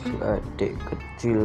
[0.00, 1.44] si adik kecil.